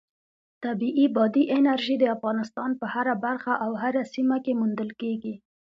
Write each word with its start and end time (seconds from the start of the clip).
طبیعي 0.63 1.05
بادي 1.15 1.43
انرژي 1.57 1.95
د 1.99 2.03
افغانستان 2.15 2.69
په 2.79 2.85
هره 2.93 3.13
برخه 3.25 3.53
او 3.65 3.71
هره 3.81 4.03
سیمه 4.13 4.37
کې 4.43 4.53
موندل 4.59 4.89
کېږي. 5.01 5.33